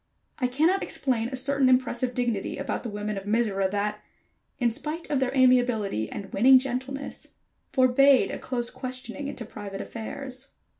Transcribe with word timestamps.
I 0.39 0.47
cannot 0.47 0.81
explain 0.81 1.27
a 1.29 1.35
certain 1.35 1.69
impressive 1.69 2.15
dignity 2.15 2.57
about 2.57 2.81
the 2.81 2.89
women 2.89 3.19
of 3.19 3.25
Mizora 3.27 3.69
that, 3.69 4.01
in 4.57 4.71
spite 4.71 5.11
of 5.11 5.19
their 5.19 5.31
amiability 5.37 6.11
and 6.11 6.33
winning 6.33 6.57
gentleness, 6.57 7.27
forbade 7.71 8.31
a 8.31 8.39
close 8.39 8.71
questioning 8.71 9.27
into 9.27 9.45
private 9.45 9.79
affairs. 9.79 10.53